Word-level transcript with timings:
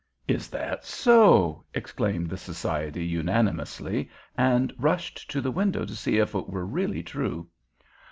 "Is 0.27 0.47
that 0.49 0.83
so?" 0.83 1.63
exclaimed 1.75 2.27
the 2.31 2.35
society 2.35 3.05
unanimously, 3.05 4.09
and 4.35 4.73
rushed 4.79 5.29
to 5.29 5.41
the 5.41 5.51
window 5.51 5.85
to 5.85 5.95
see 5.95 6.17
if 6.17 6.33
it 6.33 6.49
were 6.49 6.65
really 6.65 7.03
true. 7.03 7.47